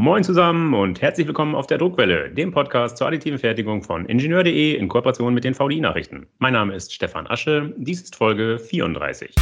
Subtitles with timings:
[0.00, 4.76] Moin zusammen und herzlich willkommen auf der Druckwelle, dem Podcast zur additiven Fertigung von Ingenieur.de
[4.76, 6.24] in Kooperation mit den VDI-Nachrichten.
[6.38, 9.34] Mein Name ist Stefan Asche, dies ist Folge 34.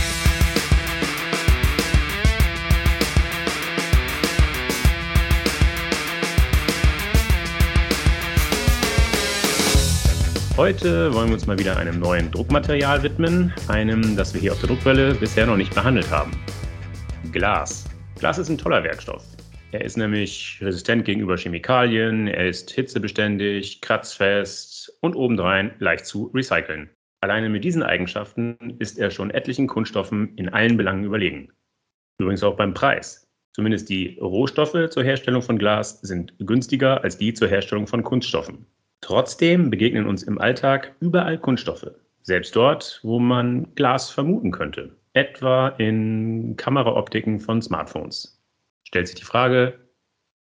[10.57, 14.61] Heute wollen wir uns mal wieder einem neuen Druckmaterial widmen, einem, das wir hier auf
[14.61, 16.31] der Druckwelle bisher noch nicht behandelt haben.
[17.31, 17.85] Glas.
[18.19, 19.36] Glas ist ein toller Werkstoff.
[19.77, 26.89] Er ist nämlich resistent gegenüber Chemikalien, er ist hitzebeständig, kratzfest und obendrein leicht zu recyceln.
[27.21, 31.53] Alleine mit diesen Eigenschaften ist er schon etlichen Kunststoffen in allen Belangen überlegen.
[32.19, 33.29] Übrigens auch beim Preis.
[33.53, 38.65] Zumindest die Rohstoffe zur Herstellung von Glas sind günstiger als die zur Herstellung von Kunststoffen.
[39.03, 41.91] Trotzdem begegnen uns im Alltag überall Kunststoffe,
[42.23, 48.37] selbst dort, wo man Glas vermuten könnte, etwa in Kameraoptiken von Smartphones.
[48.87, 49.91] Stellt sich die Frage,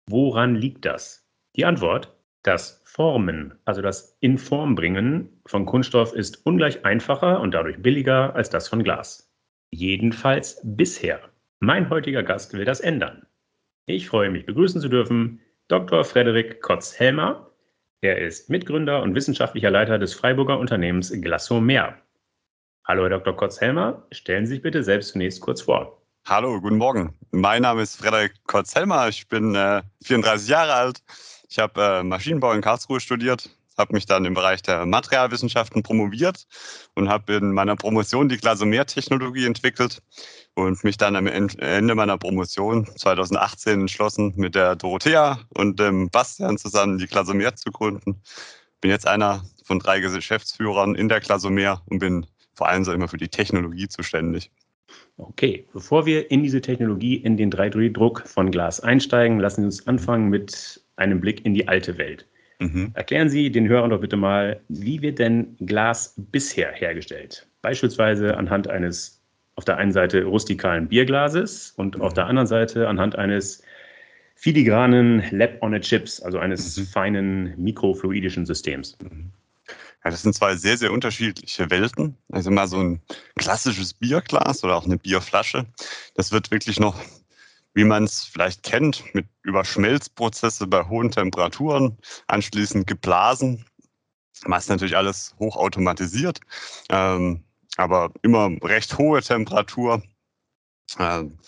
[0.08, 1.28] woran liegt das?
[1.56, 8.34] Die Antwort, das Formen, also das Informbringen von Kunststoff ist ungleich einfacher und dadurch billiger
[8.34, 9.30] als das von Glas.
[9.70, 11.20] Jedenfalls bisher.
[11.60, 13.26] Mein heutiger Gast will das ändern.
[13.86, 16.04] Ich freue mich begrüßen zu dürfen Dr.
[16.04, 17.50] Frederik Kotz-Helmer,
[18.02, 21.98] er ist Mitgründer und wissenschaftlicher Leiter des Freiburger Unternehmens Glassomer.
[22.86, 23.36] Hallo, Herr Dr.
[23.36, 24.06] Kotz-Helmer.
[24.10, 25.99] Stellen Sie sich bitte selbst zunächst kurz vor.
[26.30, 27.12] Hallo, guten Morgen.
[27.32, 29.08] Mein Name ist Frederik Kotz-Helmer.
[29.08, 31.02] Ich bin äh, 34 Jahre alt.
[31.48, 36.46] Ich habe äh, Maschinenbau in Karlsruhe studiert, habe mich dann im Bereich der Materialwissenschaften promoviert
[36.94, 40.04] und habe in meiner Promotion die Glasomer-Technologie entwickelt
[40.54, 46.58] und mich dann am Ende meiner Promotion 2018 entschlossen, mit der Dorothea und dem Bastian
[46.58, 48.22] zusammen die Klasomer zu gründen.
[48.80, 53.08] Bin jetzt einer von drei Geschäftsführern in der Klasomer und bin vor allem so immer
[53.08, 54.52] für die Technologie zuständig.
[55.16, 59.86] Okay, bevor wir in diese Technologie, in den 3D-Druck von Glas einsteigen, lassen Sie uns
[59.86, 62.26] anfangen mit einem Blick in die alte Welt.
[62.58, 62.90] Mhm.
[62.94, 67.46] Erklären Sie den Hörern doch bitte mal, wie wird denn Glas bisher hergestellt?
[67.62, 69.20] Beispielsweise anhand eines
[69.56, 72.02] auf der einen Seite rustikalen Bierglases und mhm.
[72.02, 73.62] auf der anderen Seite anhand eines
[74.36, 76.84] filigranen Lab-on-a-Chips, also eines mhm.
[76.84, 78.96] feinen mikrofluidischen Systems.
[80.04, 82.16] Ja, das sind zwei sehr, sehr unterschiedliche Welten.
[82.32, 83.02] Also mal so ein
[83.36, 85.66] klassisches Bierglas oder auch eine Bierflasche.
[86.14, 86.98] Das wird wirklich noch,
[87.74, 93.66] wie man es vielleicht kennt, mit Überschmelzprozesse bei hohen Temperaturen anschließend geblasen.
[94.46, 96.40] Meist natürlich alles hochautomatisiert.
[96.88, 97.44] Ähm,
[97.76, 100.02] aber immer recht hohe Temperatur.
[100.98, 101.38] Ähm,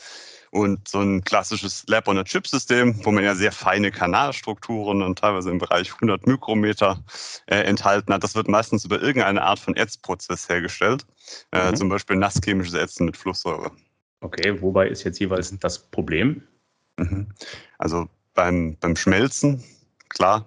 [0.53, 5.95] und so ein klassisches Lab-on-a-Chip-System, wo man ja sehr feine Kanalstrukturen und teilweise im Bereich
[5.95, 7.03] 100 Mikrometer
[7.47, 11.07] äh, enthalten hat, das wird meistens über irgendeine Art von Ätzprozess hergestellt.
[11.53, 11.77] Äh, mhm.
[11.77, 13.71] Zum Beispiel nasschemisches Ätzen mit Flusssäure.
[14.21, 16.43] Okay, wobei ist jetzt jeweils das Problem?
[16.99, 17.29] Mhm.
[17.79, 19.65] Also beim, beim Schmelzen,
[20.11, 20.45] klar,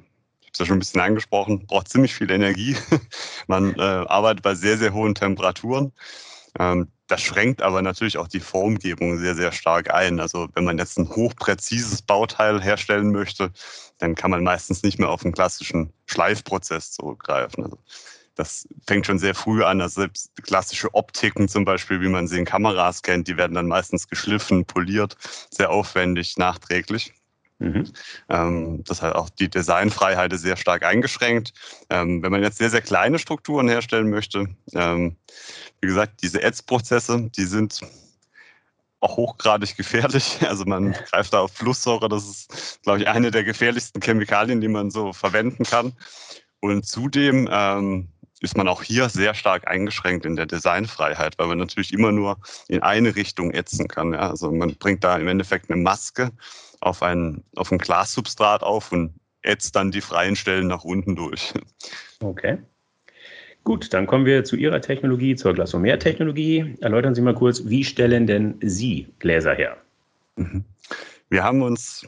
[0.53, 2.77] es ja schon ein bisschen angesprochen, braucht ziemlich viel Energie.
[3.47, 5.91] Man äh, arbeitet bei sehr, sehr hohen Temperaturen.
[6.59, 10.19] Ähm, das schränkt aber natürlich auch die Formgebung sehr, sehr stark ein.
[10.19, 13.51] Also wenn man jetzt ein hochpräzises Bauteil herstellen möchte,
[13.99, 17.63] dann kann man meistens nicht mehr auf einen klassischen Schleifprozess zurückgreifen.
[17.63, 17.77] Also
[18.35, 19.81] das fängt schon sehr früh an.
[19.81, 23.67] Also selbst klassische Optiken zum Beispiel, wie man sie in Kameras kennt, die werden dann
[23.67, 25.16] meistens geschliffen, poliert,
[25.51, 27.13] sehr aufwendig, nachträglich.
[27.65, 27.91] Mhm.
[28.29, 31.51] Ähm, das hat auch die Designfreiheit ist sehr stark eingeschränkt.
[31.89, 35.15] Ähm, wenn man jetzt sehr, sehr kleine Strukturen herstellen möchte, ähm,
[35.81, 37.81] wie gesagt, diese Ätzprozesse, die sind
[38.99, 40.37] auch hochgradig gefährlich.
[40.47, 44.67] Also man greift da auf Flusssäure, das ist, glaube ich, eine der gefährlichsten Chemikalien, die
[44.67, 45.93] man so verwenden kann.
[46.59, 48.09] Und zudem ähm,
[48.41, 52.37] ist man auch hier sehr stark eingeschränkt in der Designfreiheit, weil man natürlich immer nur
[52.67, 54.13] in eine Richtung ätzen kann.
[54.13, 54.29] Ja?
[54.29, 56.31] Also man bringt da im Endeffekt eine Maske
[56.85, 61.53] auf ein, auf ein Glassubstrat auf und ätzt dann die freien Stellen nach unten durch.
[62.19, 62.59] Okay.
[63.63, 66.75] Gut, dann kommen wir zu Ihrer Technologie, zur Glasomer-Technologie.
[66.81, 69.78] Erläutern Sie mal kurz, wie stellen denn Sie Gläser her?
[70.35, 70.63] Mhm.
[71.29, 72.07] Wir haben uns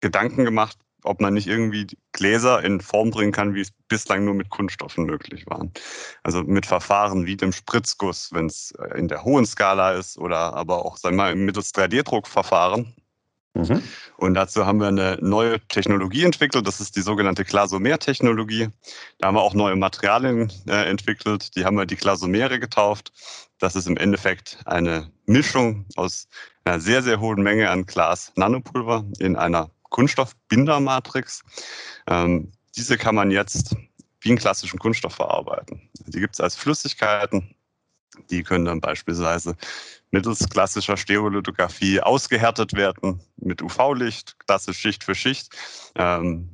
[0.00, 4.34] Gedanken gemacht, ob man nicht irgendwie Gläser in Form bringen kann, wie es bislang nur
[4.34, 5.68] mit Kunststoffen möglich war.
[6.24, 10.84] Also mit Verfahren wie dem Spritzguss, wenn es in der hohen Skala ist, oder aber
[10.84, 12.92] auch sagen wir mal, mittels 3D-Druckverfahren,
[13.54, 13.82] Mhm.
[14.16, 18.68] Und dazu haben wir eine neue Technologie entwickelt, das ist die sogenannte Glasomer-Technologie.
[19.18, 23.12] Da haben wir auch neue Materialien äh, entwickelt, die haben wir die Glasomere getauft.
[23.58, 26.28] Das ist im Endeffekt eine Mischung aus
[26.64, 31.42] einer sehr, sehr hohen Menge an Glas-Nanopulver in einer Kunststoffbindermatrix.
[32.06, 33.74] Ähm, diese kann man jetzt
[34.20, 35.90] wie einen klassischen Kunststoff verarbeiten.
[36.06, 37.54] Die gibt es als Flüssigkeiten
[38.30, 39.56] Die können dann beispielsweise
[40.10, 45.54] mittels klassischer Stereolithografie ausgehärtet werden mit UV-Licht, klassisch Schicht für Schicht.
[45.94, 46.50] Ähm,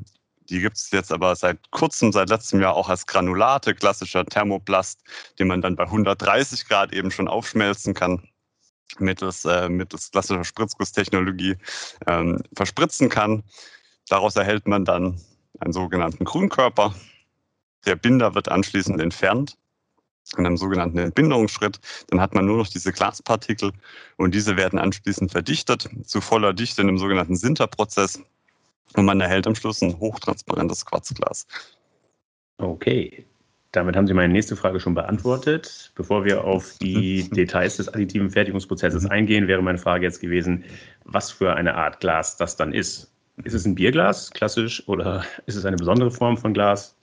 [0.49, 5.03] die gibt es jetzt aber seit kurzem, seit letztem Jahr auch als Granulate, klassischer Thermoplast,
[5.38, 8.29] den man dann bei 130 Grad eben schon aufschmelzen kann
[8.99, 11.56] mittels, äh, mittels klassischer Spritzgusstechnologie
[12.06, 13.43] ähm, verspritzen kann.
[14.09, 15.20] Daraus erhält man dann
[15.61, 16.94] einen sogenannten Grünkörper.
[17.85, 19.56] Der Binder wird anschließend entfernt
[20.37, 21.78] in einem sogenannten Entbinderungsschritt.
[22.08, 23.73] Dann hat man nur noch diese Glaspartikel
[24.17, 28.20] und diese werden anschließend verdichtet zu voller Dichte in einem sogenannten Sinterprozess
[28.94, 31.46] und man erhält am Schluss ein hochtransparentes Quarzglas.
[32.58, 33.26] Okay,
[33.73, 35.93] damit haben Sie meine nächste Frage schon beantwortet.
[35.94, 39.11] Bevor wir auf die Details des additiven Fertigungsprozesses mhm.
[39.11, 40.64] eingehen, wäre meine Frage jetzt gewesen,
[41.05, 43.12] was für eine Art Glas das dann ist.
[43.44, 46.95] Ist es ein Bierglas, klassisch, oder ist es eine besondere Form von Glas?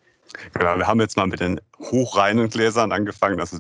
[0.54, 3.60] Genau, wir haben jetzt mal mit den hochreinen Gläsern angefangen, also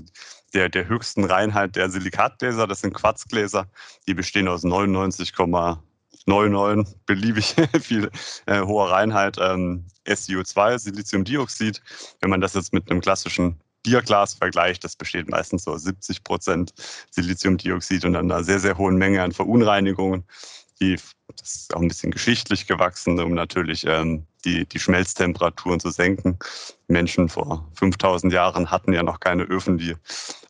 [0.54, 3.68] der, der höchsten Reinheit der Silikatgläser, das sind Quarzgläser,
[4.08, 8.12] die bestehen aus 99,99 beliebig viel
[8.46, 11.82] äh, hoher Reinheit ähm, SiO2, Siliziumdioxid.
[12.22, 16.74] Wenn man das jetzt mit einem klassischen Bierglas vergleicht, das besteht meistens so 70 Prozent
[17.12, 20.24] Siliziumdioxid und einer sehr, sehr hohen Menge an Verunreinigungen
[20.84, 21.00] die,
[21.38, 26.38] das ist auch ein bisschen geschichtlich gewachsen, um natürlich ähm, die, die Schmelztemperaturen zu senken.
[26.88, 29.96] Menschen vor 5000 Jahren hatten ja noch keine Öfen, die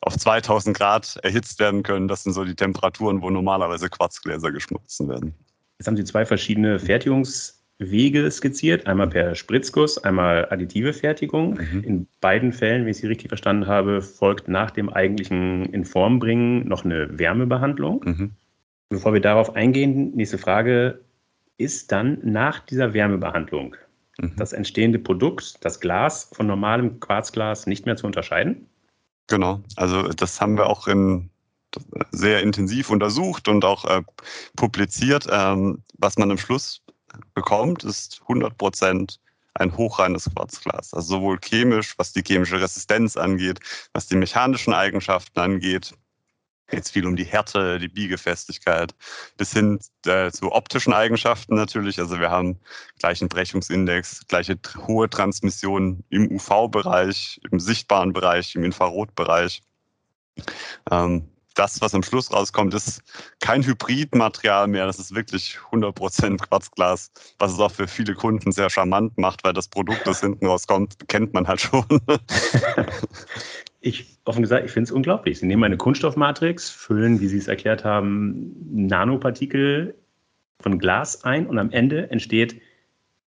[0.00, 2.08] auf 2000 Grad erhitzt werden können.
[2.08, 5.34] Das sind so die Temperaturen, wo normalerweise Quarzgläser geschmolzen werden.
[5.78, 11.54] Jetzt haben Sie zwei verschiedene Fertigungswege skizziert, einmal per Spritzguss, einmal additive Fertigung.
[11.54, 11.84] Mhm.
[11.84, 16.84] In beiden Fällen, wenn ich Sie richtig verstanden habe, folgt nach dem eigentlichen Informbringen noch
[16.84, 18.02] eine Wärmebehandlung.
[18.04, 18.30] Mhm.
[18.90, 21.00] Bevor wir darauf eingehen, nächste Frage.
[21.56, 23.76] Ist dann nach dieser Wärmebehandlung
[24.18, 24.34] mhm.
[24.36, 28.68] das entstehende Produkt, das Glas, von normalem Quarzglas nicht mehr zu unterscheiden?
[29.28, 31.30] Genau, also das haben wir auch in,
[32.10, 34.02] sehr intensiv untersucht und auch äh,
[34.56, 35.26] publiziert.
[35.30, 36.82] Ähm, was man am Schluss
[37.34, 39.20] bekommt, ist 100 Prozent
[39.54, 40.92] ein hochreines Quarzglas.
[40.92, 43.60] Also sowohl chemisch, was die chemische Resistenz angeht,
[43.92, 45.94] was die mechanischen Eigenschaften angeht,
[46.70, 48.94] jetzt viel um die Härte, die Biegefestigkeit,
[49.36, 51.98] bis hin äh, zu optischen Eigenschaften natürlich.
[51.98, 52.58] Also wir haben
[52.98, 59.62] gleichen Brechungsindex, gleiche hohe Transmission im UV-Bereich, im sichtbaren Bereich, im Infrarotbereich.
[60.90, 63.00] Ähm, das, was am Schluss rauskommt, ist
[63.40, 64.86] kein Hybridmaterial mehr.
[64.86, 69.52] Das ist wirklich 100% Quarzglas, was es auch für viele Kunden sehr charmant macht, weil
[69.52, 71.84] das Produkt, das hinten rauskommt, kennt man halt schon.
[73.84, 75.38] ich, offen gesagt, ich finde es unglaublich.
[75.38, 79.94] Sie nehmen eine Kunststoffmatrix, füllen, wie Sie es erklärt haben, Nanopartikel
[80.60, 82.60] von Glas ein und am Ende entsteht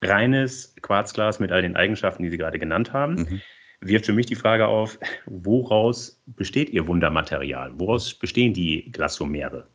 [0.02, 3.16] reines Quarzglas mit all den Eigenschaften, die Sie gerade genannt haben.
[3.16, 3.42] Mhm
[3.88, 7.72] wirft für mich die Frage auf, woraus besteht Ihr Wundermaterial?
[7.76, 9.68] Woraus bestehen die Glasomere?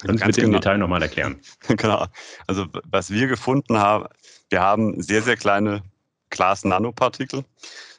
[0.00, 0.56] Können Sie bitte genau.
[0.56, 1.40] im Detail nochmal erklären?
[1.76, 2.06] Genau.
[2.46, 4.06] Also was wir gefunden haben,
[4.50, 5.82] wir haben sehr, sehr kleine
[6.30, 7.44] Glas-Nanopartikel.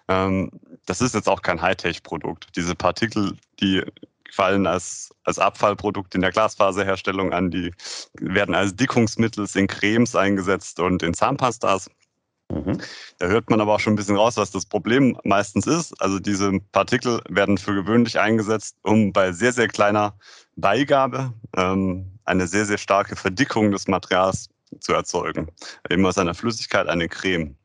[0.07, 0.51] Ähm,
[0.85, 2.55] das ist jetzt auch kein Hightech-Produkt.
[2.55, 3.83] Diese Partikel, die
[4.31, 7.73] fallen als, als Abfallprodukt in der Glasfaserherstellung an, die
[8.19, 11.89] werden als Dickungsmittel in Cremes eingesetzt und in Zahnpastas.
[12.49, 12.79] Mhm.
[13.17, 15.99] Da hört man aber auch schon ein bisschen raus, was das Problem meistens ist.
[16.01, 20.15] Also diese Partikel werden für gewöhnlich eingesetzt, um bei sehr, sehr kleiner
[20.55, 24.49] Beigabe ähm, eine sehr, sehr starke Verdickung des Materials
[24.79, 25.47] zu erzeugen.
[25.89, 27.55] Eben aus einer Flüssigkeit eine Creme.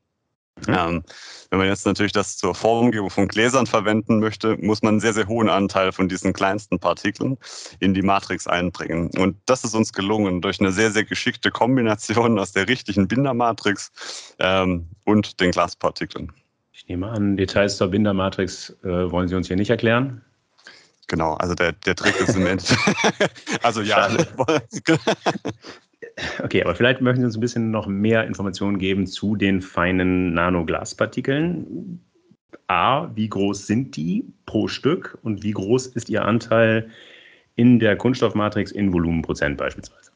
[0.66, 0.74] Mhm.
[0.76, 1.02] Ähm,
[1.50, 5.12] wenn man jetzt natürlich das zur Formgebung von Gläsern verwenden möchte, muss man einen sehr,
[5.12, 7.38] sehr hohen Anteil von diesen kleinsten Partikeln
[7.80, 9.10] in die Matrix einbringen.
[9.18, 13.90] Und das ist uns gelungen durch eine sehr, sehr geschickte Kombination aus der richtigen Bindermatrix
[14.38, 16.32] ähm, und den Glaspartikeln.
[16.72, 20.22] Ich nehme an, Details zur Bindermatrix äh, wollen Sie uns hier nicht erklären.
[21.08, 23.64] Genau, also der, der Trick ist im Endeffekt.
[23.64, 24.08] also ja.
[26.42, 30.34] Okay, aber vielleicht möchten Sie uns ein bisschen noch mehr Informationen geben zu den feinen
[30.34, 32.00] Nanoglaspartikeln.
[32.66, 36.90] A, wie groß sind die pro Stück und wie groß ist Ihr Anteil
[37.56, 40.10] in der Kunststoffmatrix in Volumenprozent beispielsweise?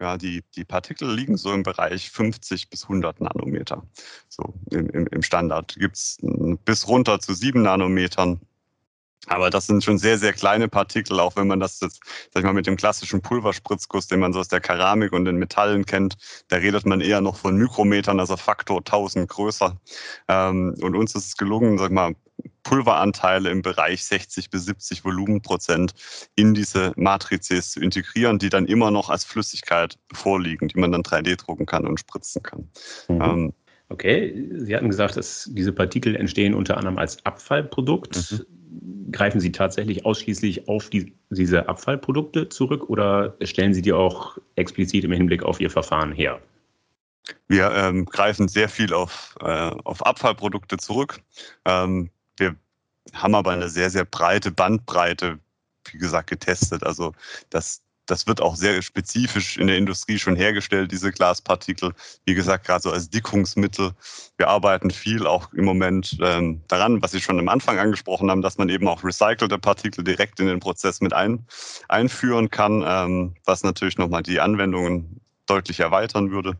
[0.00, 3.82] Ja, die, die Partikel liegen so im Bereich 50 bis 100 Nanometer.
[4.28, 6.18] So im, im, im Standard gibt es
[6.64, 8.40] bis runter zu 7 Nanometern.
[9.26, 12.00] Aber das sind schon sehr, sehr kleine Partikel, auch wenn man das jetzt,
[12.32, 15.36] sag ich mal, mit dem klassischen Pulverspritzguss, den man so aus der Keramik und den
[15.36, 16.16] Metallen kennt,
[16.48, 19.76] da redet man eher noch von Mikrometern, also Faktor 1000 größer.
[20.28, 22.14] Ähm, und uns ist es gelungen, sag ich mal,
[22.62, 25.94] Pulveranteile im Bereich 60 bis 70 Volumenprozent
[26.36, 31.02] in diese Matrizes zu integrieren, die dann immer noch als Flüssigkeit vorliegen, die man dann
[31.02, 32.70] 3D drucken kann und spritzen kann.
[33.08, 33.52] Mhm.
[33.90, 38.32] Okay, Sie hatten gesagt, dass diese Partikel entstehen unter anderem als Abfallprodukt.
[38.32, 38.46] Mhm
[39.12, 45.04] greifen Sie tatsächlich ausschließlich auf die, diese Abfallprodukte zurück oder stellen Sie die auch explizit
[45.04, 46.40] im Hinblick auf Ihr Verfahren her?
[47.46, 49.44] Wir ähm, greifen sehr viel auf, äh,
[49.84, 51.20] auf Abfallprodukte zurück.
[51.64, 52.56] Ähm, wir
[53.12, 55.38] haben aber eine sehr, sehr breite Bandbreite,
[55.90, 56.84] wie gesagt, getestet.
[56.84, 57.12] Also
[57.50, 61.92] das, das wird auch sehr spezifisch in der Industrie schon hergestellt, diese Glaspartikel.
[62.24, 63.92] Wie gesagt, gerade so als Dickungsmittel.
[64.38, 68.40] Wir arbeiten viel auch im Moment ähm, daran, was Sie schon am Anfang angesprochen haben,
[68.40, 71.46] dass man eben auch recycelte Partikel direkt in den Prozess mit ein,
[71.88, 76.56] einführen kann, ähm, was natürlich nochmal die Anwendungen deutlich erweitern würde.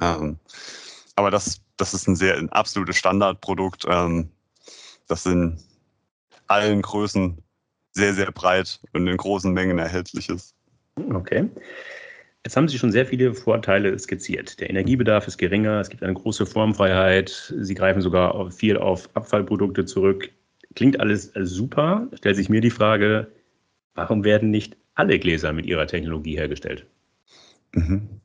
[0.00, 0.38] Ähm,
[1.14, 4.30] aber das, das ist ein sehr ein absolutes Standardprodukt, ähm,
[5.08, 5.60] das in
[6.46, 7.43] allen Größen
[7.94, 10.54] sehr, sehr breit und in großen Mengen erhältlich ist.
[10.96, 11.48] Okay.
[12.44, 14.60] Jetzt haben Sie schon sehr viele Vorteile skizziert.
[14.60, 19.86] Der Energiebedarf ist geringer, es gibt eine große Formfreiheit, Sie greifen sogar viel auf Abfallprodukte
[19.86, 20.30] zurück.
[20.74, 22.06] Klingt alles super.
[22.14, 23.28] Stellt sich mir die Frage,
[23.94, 26.84] warum werden nicht alle Gläser mit Ihrer Technologie hergestellt?
[27.72, 28.20] Mhm.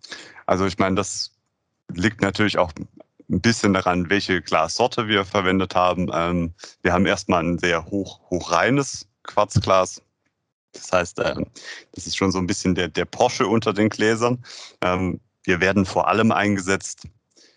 [0.45, 1.31] Also ich meine, das
[1.93, 2.73] liegt natürlich auch
[3.29, 6.09] ein bisschen daran, welche Glassorte wir verwendet haben.
[6.13, 10.01] Ähm, wir haben erstmal ein sehr hoch, hochreines Quarzglas.
[10.73, 11.47] Das heißt, ähm,
[11.93, 14.43] das ist schon so ein bisschen der, der Porsche unter den Gläsern.
[14.81, 17.07] Ähm, wir werden vor allem eingesetzt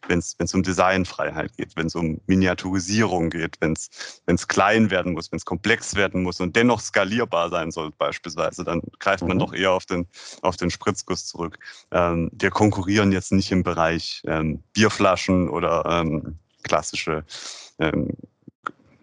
[0.08, 5.30] wenn es um Designfreiheit geht, wenn es um Miniaturisierung geht, wenn es klein werden muss,
[5.30, 9.40] wenn es komplex werden muss und dennoch skalierbar sein soll beispielsweise, dann greift man mhm.
[9.40, 10.06] doch eher auf den,
[10.42, 11.58] auf den Spritzguss zurück.
[11.92, 17.24] Ähm, wir konkurrieren jetzt nicht im Bereich ähm, Bierflaschen oder ähm, klassische
[17.78, 18.10] ähm,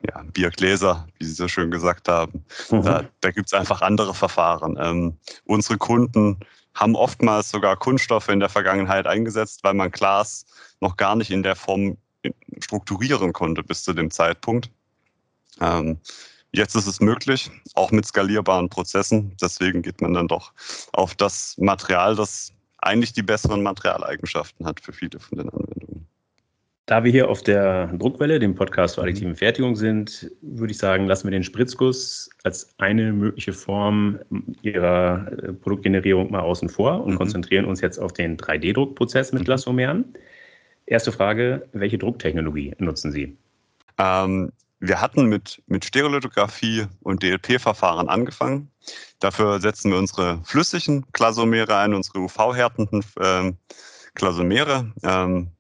[0.07, 2.45] ja, Biergläser, wie Sie so schön gesagt haben.
[2.69, 2.83] Mhm.
[2.83, 4.77] Da, da gibt es einfach andere Verfahren.
[4.79, 6.39] Ähm, unsere Kunden
[6.73, 10.45] haben oftmals sogar Kunststoffe in der Vergangenheit eingesetzt, weil man Glas
[10.79, 11.97] noch gar nicht in der Form
[12.59, 14.69] strukturieren konnte bis zu dem Zeitpunkt.
[15.61, 15.97] Ähm,
[16.51, 19.35] jetzt ist es möglich, auch mit skalierbaren Prozessen.
[19.41, 20.53] Deswegen geht man dann doch
[20.93, 25.88] auf das Material, das eigentlich die besseren Materialeigenschaften hat für viele von den Anwendungen.
[26.89, 31.05] Da wir hier auf der Druckwelle, dem Podcast zur additiven Fertigung sind, würde ich sagen,
[31.05, 34.17] lassen wir den Spritzguss als eine mögliche Form
[34.63, 37.17] Ihrer äh, Produktgenerierung mal außen vor und mhm.
[37.19, 39.45] konzentrieren uns jetzt auf den 3D-Druckprozess mit mhm.
[39.45, 40.05] Glasomeren.
[40.87, 43.37] Erste Frage, welche Drucktechnologie nutzen Sie?
[43.99, 48.71] Ähm, wir hatten mit, mit Stereolithografie und DLP-Verfahren angefangen.
[49.19, 53.51] Dafür setzen wir unsere flüssigen Glasomere ein, unsere UV-härtenden äh,
[54.15, 54.91] Glasomere.
[55.03, 55.51] Ähm,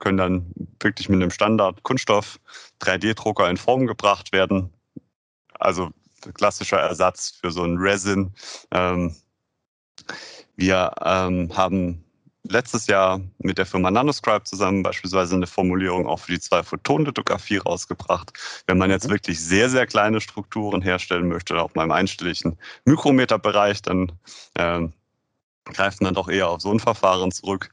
[0.00, 2.40] können dann wirklich mit einem Standard-Kunststoff
[2.80, 4.72] 3D-Drucker in Form gebracht werden.
[5.58, 5.90] Also
[6.34, 8.34] klassischer Ersatz für so ein Resin.
[8.72, 9.14] Ähm,
[10.56, 12.04] wir ähm, haben
[12.44, 18.32] letztes Jahr mit der Firma Nanoscribe zusammen beispielsweise eine Formulierung auch für die Zwei-Photon-Lithografie rausgebracht.
[18.66, 19.12] Wenn man jetzt mhm.
[19.12, 24.12] wirklich sehr, sehr kleine Strukturen herstellen möchte, auch mal im einstelligen Mikrometerbereich, dann
[24.54, 24.88] äh,
[25.64, 27.70] greift man doch eher auf so ein Verfahren zurück.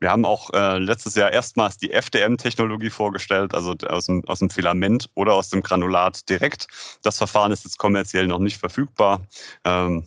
[0.00, 4.50] Wir haben auch äh, letztes Jahr erstmals die FDM-Technologie vorgestellt, also aus dem, aus dem
[4.50, 6.68] Filament oder aus dem Granulat direkt.
[7.02, 9.26] Das Verfahren ist jetzt kommerziell noch nicht verfügbar.
[9.64, 10.06] Ähm,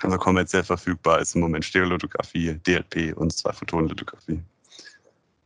[0.00, 4.40] also kommerziell verfügbar ist im Moment Stereolithografie, DLP und Zwei-Photonen-Lithografie.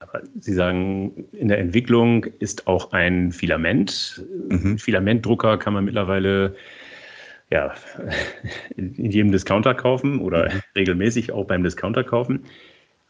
[0.01, 4.25] Aber Sie sagen, in der Entwicklung ist auch ein Filament.
[4.49, 4.79] Mhm.
[4.79, 6.57] Filamentdrucker kann man mittlerweile
[7.51, 7.75] ja,
[8.77, 10.61] in jedem Discounter kaufen oder mhm.
[10.77, 12.45] regelmäßig auch beim Discounter kaufen.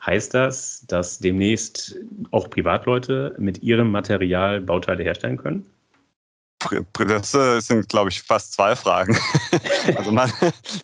[0.04, 1.96] Heißt das, dass demnächst
[2.30, 5.66] auch Privatleute mit ihrem Material Bauteile herstellen können?
[6.92, 9.16] Das äh, sind, glaube ich, fast zwei Fragen.
[9.96, 10.32] also man,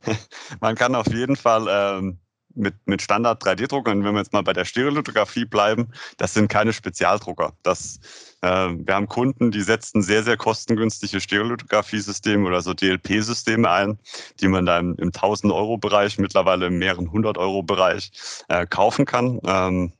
[0.61, 2.19] man kann auf jeden Fall ähm,
[2.55, 6.73] mit, mit Standard 3D-Druckern, wenn wir jetzt mal bei der Stereolithografie bleiben, das sind keine
[6.73, 7.53] Spezialdrucker.
[7.63, 7.99] Das,
[8.43, 13.99] äh, wir haben Kunden, die setzen sehr, sehr kostengünstige Stereolithografie-Systeme oder so DLP-Systeme ein,
[14.41, 18.13] die man dann im 1000-Euro-Bereich, mittlerweile im mehreren 100-Euro-Bereich
[18.49, 19.41] äh, kaufen kann.
[19.45, 19.93] Ähm,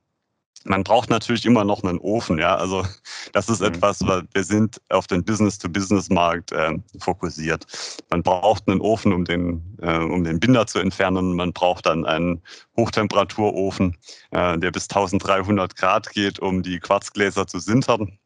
[0.65, 2.57] man braucht natürlich immer noch einen Ofen, ja.
[2.57, 2.85] Also
[3.33, 3.69] das ist mhm.
[3.69, 7.67] etwas, weil wir sind auf den Business-to-Business-Markt äh, fokussiert.
[8.11, 11.35] Man braucht einen Ofen, um den, äh, um den Binder zu entfernen.
[11.37, 12.43] Man braucht dann einen
[12.77, 13.97] Hochtemperaturofen,
[14.31, 18.19] äh, der bis 1300 Grad geht, um die Quarzgläser zu sintern.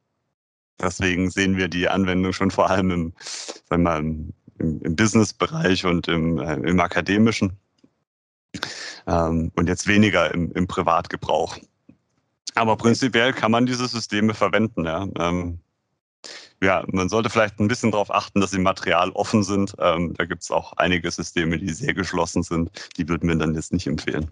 [0.80, 3.12] Deswegen sehen wir die Anwendung schon vor allem im,
[3.68, 7.58] sagen wir mal, im, im Business-Bereich und im, äh, im akademischen
[9.06, 11.58] ähm, und jetzt weniger im, im Privatgebrauch.
[12.54, 14.84] Aber prinzipiell kann man diese Systeme verwenden.
[14.84, 15.06] Ja.
[15.18, 15.58] Ähm,
[16.62, 19.74] ja, man sollte vielleicht ein bisschen darauf achten, dass sie materialoffen sind.
[19.78, 22.70] Ähm, da gibt es auch einige Systeme, die sehr geschlossen sind.
[22.96, 24.28] Die würden wir dann jetzt nicht empfehlen.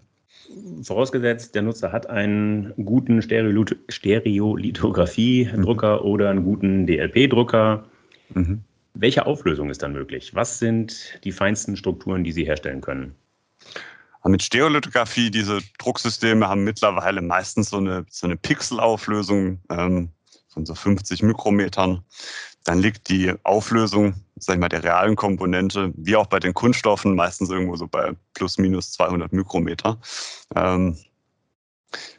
[0.83, 6.05] Vorausgesetzt, der Nutzer hat einen guten Stereolithografie-Drucker mhm.
[6.05, 7.85] oder einen guten DLP-Drucker.
[8.33, 8.61] Mhm.
[8.93, 10.35] Welche Auflösung ist dann möglich?
[10.35, 13.15] Was sind die feinsten Strukturen, die Sie herstellen können?
[14.27, 20.09] Mit Stereolithografie, diese Drucksysteme haben mittlerweile meistens so eine, so eine Pixelauflösung ähm,
[20.49, 22.03] von so 50 Mikrometern.
[22.63, 27.15] Dann liegt die Auflösung, sag ich mal, der realen Komponente, wie auch bei den Kunststoffen,
[27.15, 29.97] meistens irgendwo so bei plus minus 200 Mikrometer.
[30.55, 30.97] Ähm,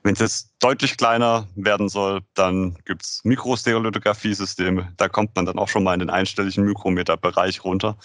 [0.03, 4.93] wenn es jetzt deutlich kleiner werden soll, dann gibt es Mikrostereolithografie-Systeme.
[4.97, 7.99] Da kommt man dann auch schon mal in den einstelligen Mikrometer-Bereich runter.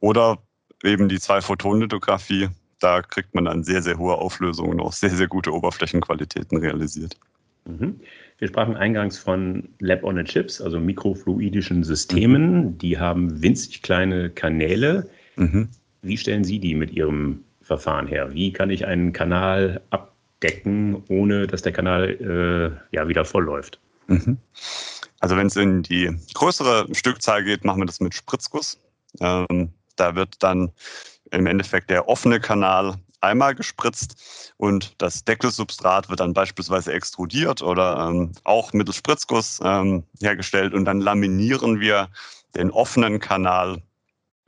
[0.00, 0.38] Oder
[0.82, 2.50] eben die Zwei-Photon-Lithografie.
[2.80, 7.16] Da kriegt man dann sehr, sehr hohe Auflösungen und auch sehr, sehr gute Oberflächenqualitäten realisiert.
[7.66, 8.00] Mhm.
[8.38, 12.64] Wir sprachen eingangs von Lab-on-a-Chips, also mikrofluidischen Systemen.
[12.64, 12.78] Mhm.
[12.78, 15.08] Die haben winzig kleine Kanäle.
[15.36, 15.68] Mhm.
[16.02, 18.32] Wie stellen Sie die mit Ihrem Verfahren her?
[18.32, 23.78] Wie kann ich einen Kanal abdecken, ohne dass der Kanal äh, ja wieder vollläuft?
[24.06, 24.38] Mhm.
[25.20, 28.78] Also wenn es in die größere Stückzahl geht, machen wir das mit Spritzguss.
[29.20, 30.72] Ähm, da wird dann
[31.30, 38.08] im Endeffekt der offene Kanal einmal gespritzt und das Deckelsubstrat wird dann beispielsweise extrudiert oder
[38.08, 42.08] ähm, auch mittels Spritzguss ähm, hergestellt und dann laminieren wir
[42.54, 43.82] den offenen Kanal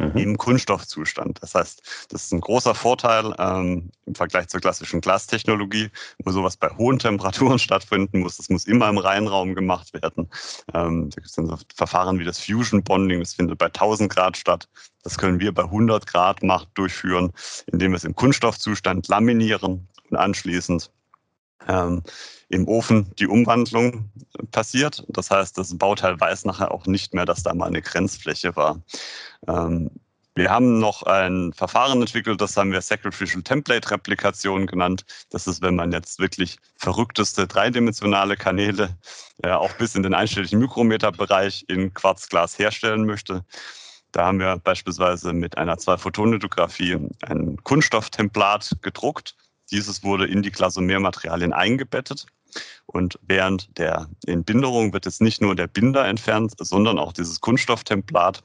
[0.03, 0.17] mhm.
[0.17, 1.43] im Kunststoffzustand.
[1.43, 5.91] Das heißt, das ist ein großer Vorteil ähm, im Vergleich zur klassischen Glastechnologie,
[6.25, 8.37] wo sowas bei hohen Temperaturen stattfinden muss.
[8.37, 10.29] Das muss immer im Reinraum gemacht werden.
[10.75, 14.13] Ähm, da gibt es dann so Verfahren wie das Fusion Bonding, das findet bei 1000
[14.13, 14.69] Grad statt.
[15.03, 17.33] Das können wir bei 100 Grad Macht durchführen,
[17.67, 20.91] indem wir es im Kunststoffzustand laminieren und anschließend
[21.69, 22.03] ähm,
[22.49, 24.11] im Ofen die Umwandlung
[24.51, 25.05] passiert.
[25.09, 28.81] Das heißt, das Bauteil weiß nachher auch nicht mehr, dass da mal eine Grenzfläche war.
[29.49, 29.91] Ähm,
[30.35, 35.05] wir haben noch ein Verfahren entwickelt, das haben wir Sacrificial Template Replikation genannt.
[35.29, 38.97] Das ist, wenn man jetzt wirklich verrückteste dreidimensionale Kanäle
[39.43, 43.45] äh, auch bis in den einstelligen Mikrometerbereich in Quarzglas herstellen möchte.
[44.13, 49.37] Da haben wir beispielsweise mit einer Zwei-Photon-Lithografie ein Kunststofftemplat gedruckt.
[49.73, 52.27] Dieses wurde in die Klasomermaterialien eingebettet.
[52.87, 58.45] Und während der Entbinderung wird jetzt nicht nur der Binder entfernt, sondern auch dieses Kunststofftemplat.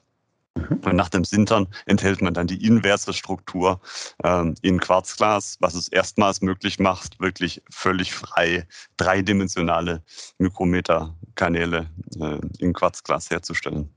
[0.55, 0.77] Mhm.
[0.85, 3.81] Und nach dem Sintern enthält man dann die inverse Struktur
[4.23, 10.03] ähm, in Quarzglas, was es erstmals möglich macht, wirklich völlig frei dreidimensionale
[10.37, 13.96] Mikrometerkanäle äh, in Quarzglas herzustellen.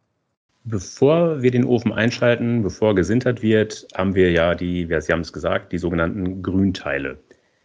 [0.70, 5.32] Bevor wir den Ofen einschalten, bevor gesintert wird, haben wir ja die, Sie haben es
[5.32, 7.18] gesagt, die sogenannten Grünteile.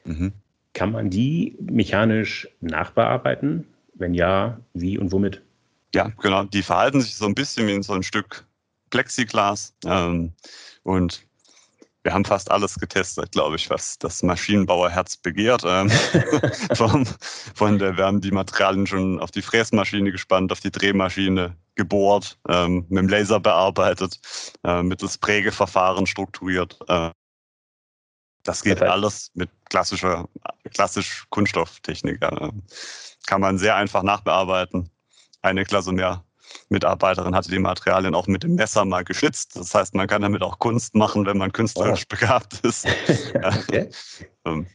[0.04, 0.34] Mhm.
[0.74, 3.66] Kann man die mechanisch nachbearbeiten?
[3.94, 5.42] Wenn ja, wie und womit?
[5.94, 6.44] Ja, genau.
[6.44, 8.46] Die verhalten sich so ein bisschen wie in so ein Stück
[8.90, 9.74] Plexiglas.
[9.86, 10.34] Ähm,
[10.84, 11.26] und
[12.06, 15.64] wir haben fast alles getestet, glaube ich, was das Maschinenbauerherz begehrt.
[15.66, 15.90] Ähm,
[16.76, 17.08] von,
[17.56, 22.38] von der, wir haben die Materialien schon auf die Fräsmaschine gespannt, auf die Drehmaschine gebohrt,
[22.48, 24.20] ähm, mit dem Laser bearbeitet,
[24.64, 26.78] äh, mittels Prägeverfahren strukturiert.
[26.88, 27.10] Äh,
[28.44, 28.90] das geht okay.
[28.90, 30.30] alles mit klassischer,
[30.76, 32.22] klassisch Kunststofftechnik.
[32.22, 32.52] Äh,
[33.26, 34.92] kann man sehr einfach nachbearbeiten.
[35.42, 36.25] Eine Klasse mehr
[36.70, 39.56] Mitarbeiterin hatte die Materialien auch mit dem Messer mal geschnitzt.
[39.56, 42.16] Das heißt, man kann damit auch Kunst machen, wenn man künstlerisch oh.
[42.16, 42.88] begabt ist.
[43.36, 43.90] okay.
[44.46, 44.68] Ähm.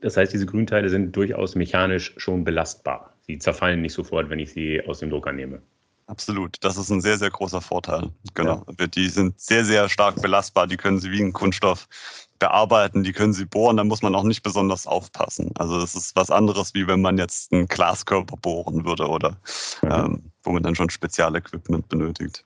[0.00, 3.14] Das heißt, diese Grünteile sind durchaus mechanisch schon belastbar.
[3.22, 5.62] Sie zerfallen nicht sofort, wenn ich sie aus dem Drucker nehme.
[6.06, 6.56] Absolut.
[6.60, 8.10] Das ist ein sehr, sehr großer Vorteil.
[8.34, 8.64] Genau.
[8.78, 8.86] Ja.
[8.86, 10.68] Die sind sehr, sehr stark belastbar.
[10.68, 11.88] Die können Sie wie ein Kunststoff
[12.38, 13.76] bearbeiten, die können Sie bohren.
[13.76, 15.50] Da muss man auch nicht besonders aufpassen.
[15.58, 19.36] Also das ist was anderes, wie wenn man jetzt einen Glaskörper bohren würde oder
[19.82, 19.90] mhm.
[19.90, 22.44] ähm, wo man dann schon Spezialequipment benötigt.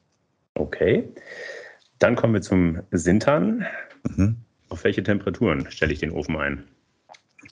[0.55, 1.09] Okay.
[1.98, 3.66] Dann kommen wir zum Sintern.
[4.05, 4.37] Mhm.
[4.68, 6.64] Auf welche Temperaturen stelle ich den Ofen ein?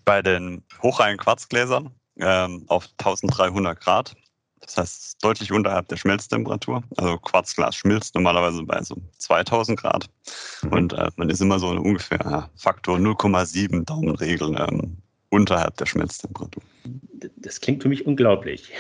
[0.05, 4.15] Bei den hochreinen Quarzgläsern ähm, auf 1300 Grad.
[4.61, 6.83] Das heißt, deutlich unterhalb der Schmelztemperatur.
[6.97, 10.09] Also Quarzglas schmilzt normalerweise bei so 2000 Grad.
[10.63, 10.73] Mhm.
[10.73, 14.97] Und äh, man ist immer so ungefähr ja, Faktor 0,7 Daumenregel ähm,
[15.31, 16.63] unterhalb der Schmelztemperatur.
[17.37, 18.73] Das klingt für mich unglaublich.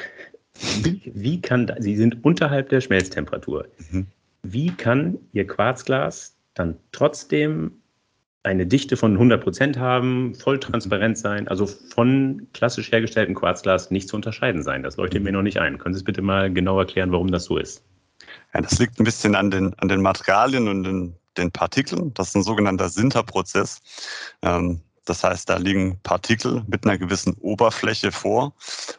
[0.82, 3.68] Wie, wie kann, Sie sind unterhalb der Schmelztemperatur.
[3.90, 4.06] Mhm.
[4.42, 7.77] Wie kann Ihr Quarzglas dann trotzdem
[8.48, 14.08] eine Dichte von 100 Prozent haben, voll transparent sein, also von klassisch hergestelltem Quarzglas nicht
[14.08, 14.82] zu unterscheiden sein?
[14.82, 15.78] Das leuchtet mir noch nicht ein.
[15.78, 17.84] Können Sie es bitte mal genau erklären, warum das so ist?
[18.54, 22.12] Ja, das liegt ein bisschen an den, an den Materialien und den, den Partikeln.
[22.14, 23.80] Das ist ein sogenannter Sinterprozess.
[24.42, 28.52] Ähm, das heißt, da liegen Partikel mit einer gewissen Oberfläche vor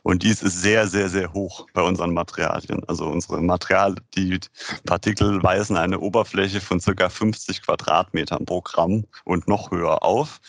[0.03, 2.83] und dies ist sehr, sehr, sehr hoch bei unseren Materialien.
[2.87, 4.39] Also unsere Material, die
[4.85, 10.39] Partikel weisen eine Oberfläche von circa 50 Quadratmetern pro Gramm und noch höher auf.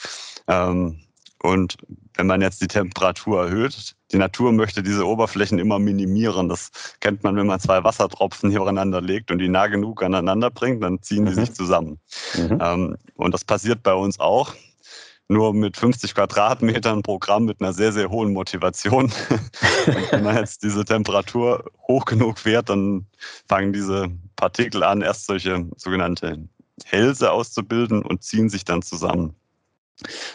[0.49, 1.01] Ähm,
[1.43, 1.77] Und
[2.15, 6.49] wenn man jetzt die Temperatur erhöht, die Natur möchte diese Oberflächen immer minimieren.
[6.51, 6.71] Das
[7.01, 11.01] kennt man, wenn man zwei Wassertropfen übereinander legt und die nah genug aneinander bringt, dann
[11.01, 11.37] ziehen die mhm.
[11.37, 11.99] sich zusammen.
[12.37, 12.59] Mhm.
[12.61, 14.55] Ähm, und das passiert bei uns auch
[15.31, 19.13] nur mit 50 Quadratmetern Programm mit einer sehr, sehr hohen Motivation.
[20.11, 23.07] wenn man jetzt diese Temperatur hoch genug fährt, dann
[23.49, 26.49] fangen diese Partikel an, erst solche sogenannte
[26.85, 29.37] Hälse auszubilden und ziehen sich dann zusammen.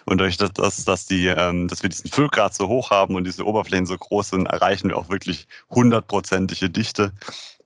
[0.05, 3.25] Und durch das, dass, dass, die, ähm, dass wir diesen Füllgrad so hoch haben und
[3.25, 7.12] diese Oberflächen so groß sind, erreichen wir auch wirklich hundertprozentige Dichte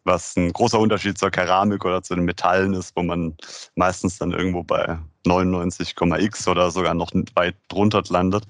[0.03, 3.35] was ein großer Unterschied zur Keramik oder zu den Metallen ist, wo man
[3.75, 8.45] meistens dann irgendwo bei 99,x oder sogar noch weit drunter landet.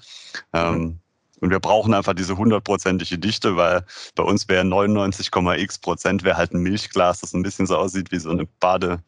[0.52, 1.00] Ähm,
[1.40, 3.84] und wir brauchen einfach diese hundertprozentige Dichte, weil
[4.14, 8.18] bei uns wäre 99,x Prozent wäre halt ein Milchglas, das ein bisschen so aussieht wie
[8.18, 9.02] so eine Bade,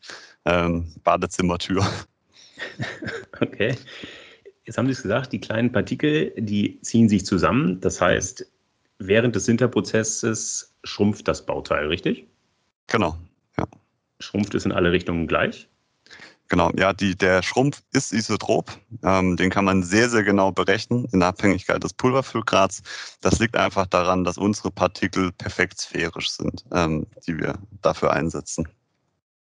[0.44, 1.86] ähm, Badezimmertür.
[3.40, 3.76] Okay.
[4.64, 7.80] Jetzt haben Sie es gesagt, die kleinen Partikel, die ziehen sich zusammen.
[7.80, 8.46] Das heißt,
[8.98, 12.28] während des Sinterprozesses schrumpft das Bauteil, richtig?
[12.86, 13.16] Genau.
[13.58, 13.66] Ja.
[14.20, 15.68] Schrumpft es in alle Richtungen gleich?
[16.52, 18.70] Genau, ja, die, der Schrumpf ist isotrop.
[19.02, 22.82] Ähm, den kann man sehr, sehr genau berechnen in Abhängigkeit des Pulverfüllgrads.
[23.22, 28.68] Das liegt einfach daran, dass unsere Partikel perfekt sphärisch sind, ähm, die wir dafür einsetzen.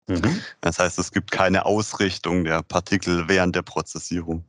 [0.08, 0.39] Mhm.
[0.62, 4.43] Das heißt, es gibt keine Ausrichtung der Partikel während der Prozessierung.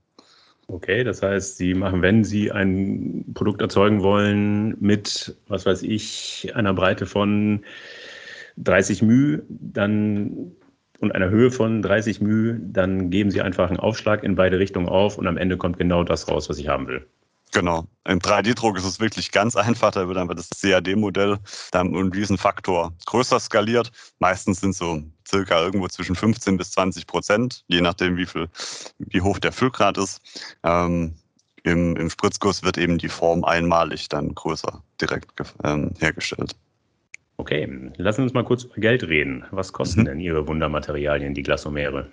[0.66, 6.52] Okay, das heißt, Sie machen, wenn Sie ein Produkt erzeugen wollen mit, was weiß ich,
[6.54, 7.64] einer Breite von
[8.56, 10.52] 30 μ dann
[11.00, 14.88] und einer Höhe von 30 μ, dann geben Sie einfach einen Aufschlag in beide Richtungen
[14.88, 17.06] auf und am Ende kommt genau das raus, was ich haben will.
[17.52, 17.84] Genau.
[18.06, 19.90] Im 3D-Druck ist es wirklich ganz einfach.
[19.90, 21.38] Da wird einfach das CAD-Modell
[21.72, 23.90] dann um diesen Faktor größer skaliert.
[24.20, 28.48] Meistens sind so circa irgendwo zwischen 15 bis 20 Prozent, je nachdem, wie viel,
[28.98, 30.20] wie hoch der Füllgrad ist.
[30.62, 31.14] Ähm,
[31.64, 35.30] im, Im Spritzguss wird eben die Form einmalig dann größer direkt
[35.64, 36.54] ähm, hergestellt.
[37.40, 39.46] Okay, lassen wir uns mal kurz über Geld reden.
[39.50, 40.04] Was kosten mhm.
[40.04, 42.10] denn Ihre Wundermaterialien, die Glasomere?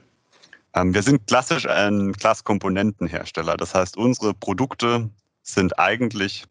[0.73, 3.57] Ähm, wir sind klassisch ein Glaskomponentenhersteller.
[3.57, 5.09] Das heißt, unsere Produkte
[5.41, 6.45] sind eigentlich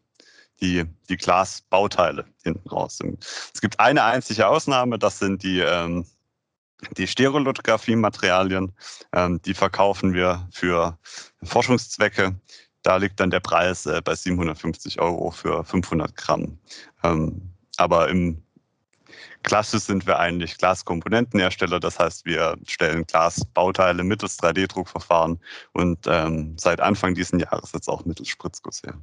[0.61, 2.99] die, die Glasbauteile hinten raus.
[3.51, 6.05] Es gibt eine einzige Ausnahme, das sind die, ähm,
[6.97, 8.73] die Stereolithografie-Materialien.
[9.11, 10.99] Ähm, die verkaufen wir für
[11.41, 12.35] Forschungszwecke.
[12.83, 16.59] Da liegt dann der Preis äh, bei 750 Euro für 500 Gramm.
[17.03, 17.41] Ähm,
[17.77, 18.43] aber im
[19.43, 25.39] Klassisch sind wir eigentlich Glaskomponentenhersteller, das heißt, wir stellen Glasbauteile mittels 3D-Druckverfahren
[25.73, 28.95] und ähm, seit Anfang dieses Jahres jetzt auch mittels Spritzguss her.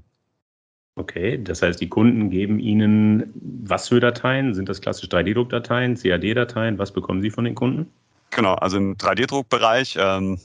[0.96, 3.32] Okay, das heißt, die Kunden geben Ihnen
[3.64, 4.54] was für Dateien?
[4.54, 6.78] Sind das klassisch 3D-Druckdateien, CAD-Dateien?
[6.78, 7.90] Was bekommen Sie von den Kunden?
[8.30, 10.38] Genau, also im 3D-Druckbereich ähm,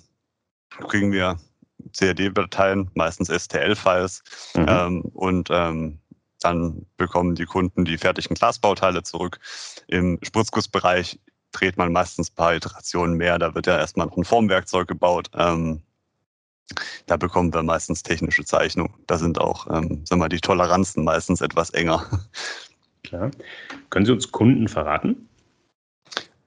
[0.88, 1.38] kriegen wir
[1.98, 4.24] CAD-Dateien, meistens STL-Files
[4.56, 4.66] mhm.
[4.68, 6.00] ähm, und ähm,
[6.40, 9.40] dann bekommen die Kunden die fertigen Glasbauteile zurück.
[9.88, 11.20] Im Spritzgussbereich
[11.52, 13.40] dreht man meistens ein paar Iterationen mehr.
[13.40, 15.30] Da wird ja erstmal noch ein Formwerkzeug gebaut.
[15.34, 15.82] Ähm,
[17.08, 18.94] da bekommen wir meistens technische Zeichnungen.
[19.08, 22.06] Da sind auch, ähm, sagen wir, die Toleranzen meistens etwas enger.
[23.04, 23.32] Klar.
[23.90, 25.28] Können Sie uns Kunden verraten?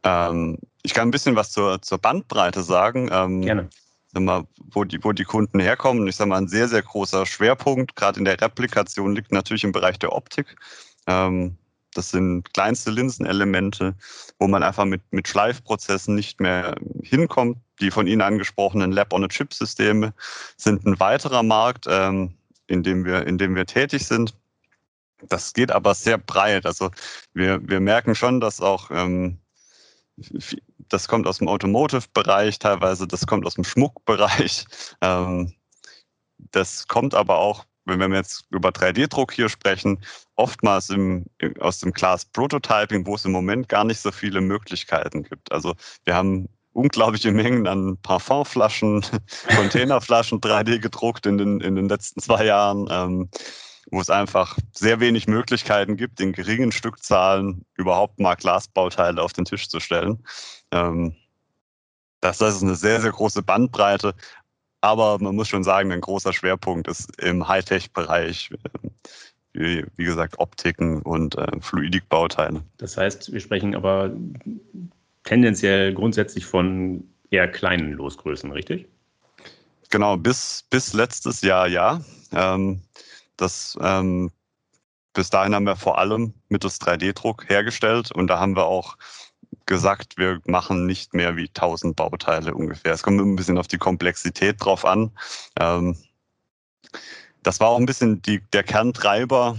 [0.04, 3.08] Ähm, ich kann ein bisschen was zur, zur Bandbreite sagen.
[3.12, 3.68] Ähm, Gerne
[4.12, 6.06] sag mal, wo die, wo die Kunden herkommen.
[6.06, 9.72] Ich sage mal, ein sehr, sehr großer Schwerpunkt, gerade in der Replikation, liegt natürlich im
[9.72, 10.56] Bereich der Optik.
[11.06, 11.56] Ähm,
[11.94, 13.94] das sind kleinste Linsenelemente,
[14.38, 17.58] wo man einfach mit, mit Schleifprozessen nicht mehr hinkommt.
[17.80, 20.14] Die von Ihnen angesprochenen Lab-on-a-Chip-Systeme
[20.56, 22.34] sind ein weiterer Markt, ähm,
[22.66, 24.34] in, dem wir, in dem wir tätig sind.
[25.28, 26.64] Das geht aber sehr breit.
[26.64, 26.90] Also
[27.34, 29.38] wir, wir merken schon, dass auch ähm,
[30.92, 34.64] das kommt aus dem Automotive-Bereich teilweise, das kommt aus dem Schmuckbereich.
[35.00, 35.52] Ähm,
[36.52, 40.04] das kommt aber auch, wenn wir jetzt über 3D-Druck hier sprechen,
[40.36, 41.26] oftmals im,
[41.58, 45.50] aus dem Class Prototyping, wo es im Moment gar nicht so viele Möglichkeiten gibt.
[45.50, 45.74] Also
[46.04, 49.04] wir haben unglaubliche Mengen an Parfumflaschen,
[49.56, 52.86] Containerflaschen 3D gedruckt in den, in den letzten zwei Jahren.
[52.90, 53.28] Ähm,
[53.90, 59.44] wo es einfach sehr wenig Möglichkeiten gibt, in geringen Stückzahlen überhaupt mal Glasbauteile auf den
[59.44, 60.24] Tisch zu stellen.
[60.72, 61.14] Ähm,
[62.20, 64.14] das, das ist eine sehr, sehr große Bandbreite.
[64.80, 68.88] Aber man muss schon sagen, ein großer Schwerpunkt ist im Hightech-Bereich, äh,
[69.52, 72.62] wie, wie, gesagt, Optiken und äh, Fluidikbauteile.
[72.78, 74.10] Das heißt, wir sprechen aber
[75.24, 78.88] tendenziell grundsätzlich von eher kleinen Losgrößen, richtig?
[79.90, 82.00] Genau, bis, bis letztes Jahr ja.
[82.32, 82.80] Ähm,
[83.36, 84.30] das ähm,
[85.12, 88.96] bis dahin haben wir vor allem mittels 3D-Druck hergestellt und da haben wir auch
[89.66, 92.92] gesagt, wir machen nicht mehr wie 1000 Bauteile ungefähr.
[92.92, 95.12] Es kommt ein bisschen auf die Komplexität drauf an.
[95.58, 95.96] Ähm,
[97.42, 99.58] Das war auch ein bisschen die, der Kerntreiber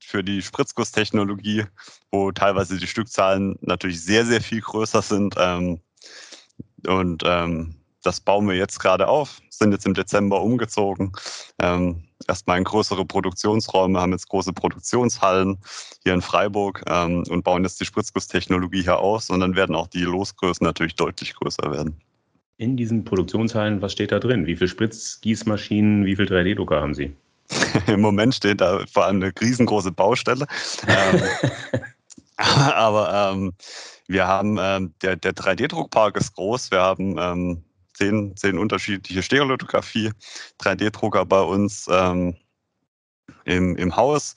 [0.00, 1.66] für die Spritzgusstechnologie,
[2.10, 5.34] wo teilweise die Stückzahlen natürlich sehr, sehr viel größer sind.
[5.38, 5.80] Ähm,
[6.86, 11.12] und ähm, das bauen wir jetzt gerade auf, sind jetzt im Dezember umgezogen.
[11.58, 15.58] Ähm, erstmal in größere Produktionsräume, haben jetzt große Produktionshallen
[16.02, 19.86] hier in Freiburg ähm, und bauen jetzt die Spritzgusstechnologie hier aus und dann werden auch
[19.86, 21.96] die Losgrößen natürlich deutlich größer werden.
[22.56, 24.46] In diesen Produktionshallen, was steht da drin?
[24.46, 27.14] Wie viele Spritzgießmaschinen, wie viele 3D-Drucker haben Sie?
[27.86, 30.46] Im Moment steht da vor allem eine riesengroße Baustelle.
[30.86, 31.22] ähm,
[32.36, 33.52] aber ähm,
[34.08, 36.70] wir haben, ähm, der, der 3D-Druckpark ist groß.
[36.70, 37.64] Wir haben ähm,
[38.00, 40.10] zehn, zehn unterschiedliche Stereolithografie,
[40.60, 42.36] 3D-Drucker bei uns ähm,
[43.44, 44.34] im, im Haus.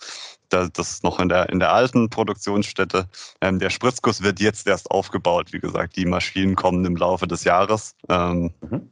[0.50, 3.08] Das ist noch in der, in der alten Produktionsstätte.
[3.42, 5.52] Ähm, der Spritzguss wird jetzt erst aufgebaut.
[5.52, 7.96] Wie gesagt, die Maschinen kommen im Laufe des Jahres.
[8.10, 8.90] Ähm, mhm.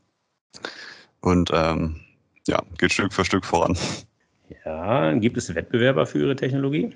[1.19, 1.99] Und ähm,
[2.47, 3.77] ja, geht Stück für Stück voran.
[4.65, 6.95] Ja, gibt es Wettbewerber für Ihre Technologie?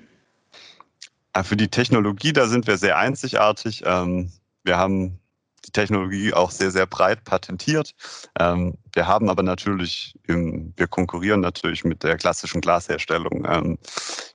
[1.42, 3.82] Für die Technologie, da sind wir sehr einzigartig.
[3.84, 4.32] Ähm,
[4.64, 5.20] wir haben
[5.66, 7.92] die Technologie auch sehr, sehr breit patentiert.
[8.38, 13.46] Ähm, wir haben aber natürlich, wir konkurrieren natürlich mit der klassischen Glasherstellung.
[13.48, 13.78] Ähm,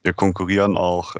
[0.03, 1.15] wir konkurrieren auch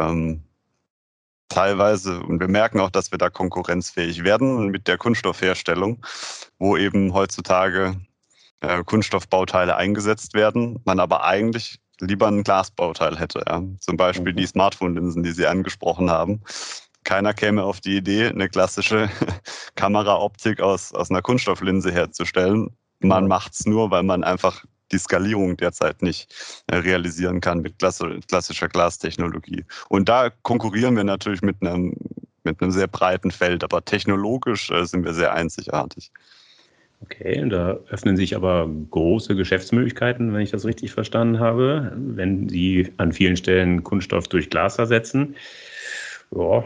[1.49, 6.03] teilweise und wir merken auch, dass wir da konkurrenzfähig werden mit der Kunststoffherstellung,
[6.59, 7.99] wo eben heutzutage
[8.61, 13.43] äh, Kunststoffbauteile eingesetzt werden, man aber eigentlich lieber ein Glasbauteil hätte.
[13.47, 13.61] Ja.
[13.79, 14.37] Zum Beispiel mhm.
[14.37, 16.41] die Smartphone-Linsen, die Sie angesprochen haben.
[17.03, 19.09] Keiner käme auf die Idee, eine klassische
[19.75, 22.69] Kameraoptik aus, aus einer Kunststofflinse herzustellen.
[22.99, 27.77] Man macht es nur, weil man einfach die Skalierung derzeit nicht äh, realisieren kann mit
[27.79, 29.65] klassischer Glastechnologie.
[29.89, 31.95] Und da konkurrieren wir natürlich mit einem,
[32.43, 36.11] mit einem sehr breiten Feld, aber technologisch äh, sind wir sehr einzigartig.
[37.03, 42.93] Okay, da öffnen sich aber große Geschäftsmöglichkeiten, wenn ich das richtig verstanden habe, wenn Sie
[42.97, 45.35] an vielen Stellen Kunststoff durch Glas ersetzen.
[46.29, 46.63] Ja,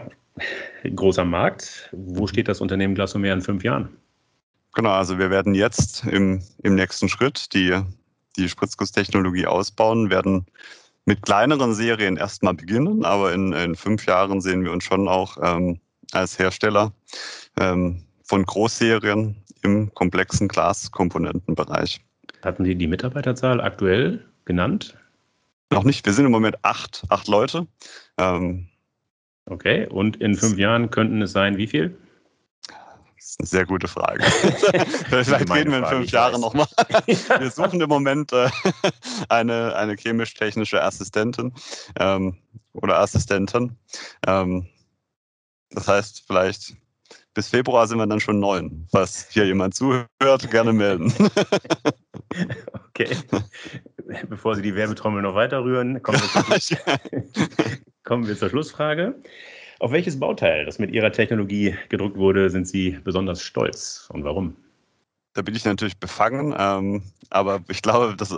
[0.96, 1.90] großer Markt.
[1.92, 3.90] Wo steht das Unternehmen Glasomer in fünf Jahren?
[4.74, 7.80] Genau, also wir werden jetzt im, im nächsten Schritt die,
[8.38, 10.46] die Spritzgusstechnologie ausbauen, werden
[11.06, 15.38] mit kleineren Serien erstmal beginnen, aber in, in fünf Jahren sehen wir uns schon auch
[15.42, 15.80] ähm,
[16.12, 16.92] als Hersteller
[17.58, 22.02] ähm, von Großserien im komplexen Glaskomponentenbereich.
[22.44, 24.98] Hatten Sie die Mitarbeiterzahl aktuell genannt?
[25.72, 26.06] Noch nicht.
[26.06, 27.66] Wir sind im Moment acht, acht Leute.
[28.18, 28.68] Ähm,
[29.46, 31.98] okay, und in fünf Jahren könnten es sein, wie viel?
[33.16, 34.24] Das ist eine sehr gute Frage.
[35.10, 36.68] Vielleicht reden wir in fünf Jahren nochmal.
[37.40, 38.50] Wir suchen im Moment äh,
[39.30, 41.52] eine, eine chemisch-technische Assistentin
[42.00, 42.38] ähm,
[42.74, 43.76] oder Assistentin.
[44.28, 44.68] Ähm,
[45.72, 46.76] das heißt, vielleicht
[47.34, 48.88] bis Februar sind wir dann schon neun.
[48.92, 50.08] Falls hier jemand zuhört,
[50.52, 51.14] gerne melden.
[52.88, 53.10] okay.
[54.30, 59.16] Bevor Sie die Werbetrommel noch weiter rühren, kommen wir, kommen wir zur Schlussfrage.
[59.80, 64.56] Auf welches Bauteil, das mit Ihrer Technologie gedruckt wurde, sind Sie besonders stolz und warum?
[65.36, 66.56] da bin ich natürlich befangen.
[66.58, 68.32] Ähm, aber ich glaube, dass,